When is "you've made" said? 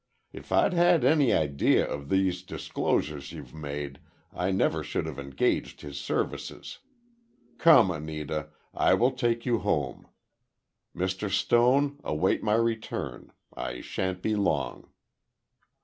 3.33-3.99